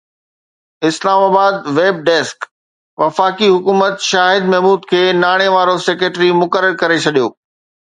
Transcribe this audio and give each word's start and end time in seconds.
اسلام 0.87 1.19
آباد 1.27 1.53
(web 1.75 1.99
desk) 2.07 2.47
وفاقي 3.03 3.51
حڪومت 3.57 3.95
شاهد 4.09 4.49
محمود 4.55 4.89
کي 4.95 5.05
ناڻي 5.21 5.53
وارو 5.59 5.79
سيڪريٽري 5.87 6.33
مقرر 6.43 6.77
ڪري 6.85 7.01
ڇڏيو 7.07 7.33